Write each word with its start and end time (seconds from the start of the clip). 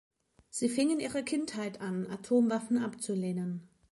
Sie 0.49 0.67
fing 0.67 0.89
in 0.89 0.99
ihrer 0.99 1.21
Kindheit 1.21 1.79
an, 1.79 2.09
Atomwaffen 2.09 2.79
abzulehnen. 2.79 3.69